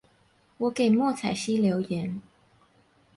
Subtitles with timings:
[0.57, 2.19] 我給莫彩曦留言